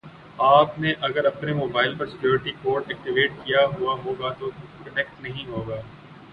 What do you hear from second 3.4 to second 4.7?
کیا ہوا ہوگا تو